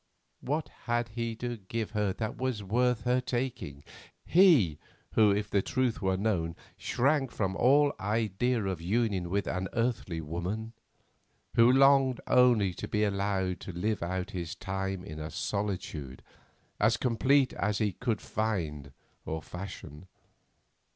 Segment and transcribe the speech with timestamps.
[0.39, 3.83] What had he to give her that was worth her taking?
[4.25, 4.79] he,
[5.11, 10.19] who if the truth were known, shrank from all idea of union with any earthly
[10.19, 10.73] woman;
[11.53, 16.23] who longed only to be allowed to live out his time in a solitude
[16.79, 18.93] as complete as he could find
[19.23, 20.07] or fashion?